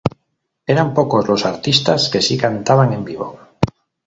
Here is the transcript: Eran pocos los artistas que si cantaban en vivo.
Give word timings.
Eran 0.73 0.95
pocos 0.95 1.27
los 1.29 1.45
artistas 1.45 2.09
que 2.09 2.23
si 2.23 2.35
cantaban 2.35 2.91
en 2.91 3.05
vivo. 3.05 3.39